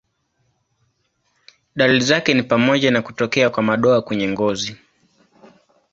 [1.75, 4.77] Dalili zake ni pamoja na kutokea kwa madoa kwenye ngozi.